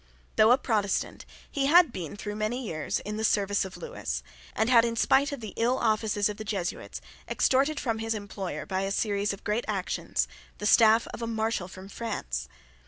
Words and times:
Though 0.35 0.49
a 0.49 0.57
Protestant, 0.57 1.27
he 1.51 1.67
had 1.67 1.93
been, 1.93 2.15
during 2.15 2.39
many 2.39 2.65
years, 2.65 2.99
in 3.01 3.17
the 3.17 3.23
service 3.23 3.65
of 3.65 3.77
Lewis, 3.77 4.23
and 4.55 4.67
had, 4.67 4.83
in 4.83 4.95
spite 4.95 5.31
of 5.31 5.41
the 5.41 5.53
ill 5.57 5.77
offices 5.77 6.27
of 6.27 6.37
the 6.37 6.43
Jesuits, 6.43 7.01
extorted 7.29 7.79
from 7.79 7.99
his 7.99 8.15
employer, 8.15 8.65
by 8.65 8.81
a 8.81 8.89
series 8.91 9.31
of 9.31 9.43
great 9.43 9.63
actions, 9.67 10.27
the 10.57 10.65
staff 10.65 11.05
of 11.13 11.21
a 11.21 11.27
Marshal 11.27 11.69
of 11.75 11.91
France. 11.91 12.49